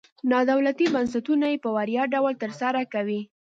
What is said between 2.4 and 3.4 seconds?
تر سره کوي.